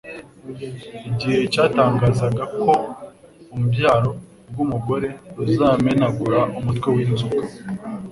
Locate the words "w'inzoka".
6.95-7.43